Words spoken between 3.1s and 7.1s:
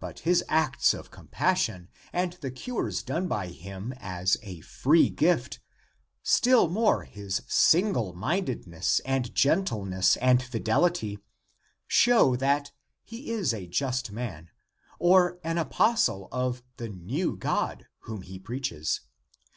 by him as a free gift, still more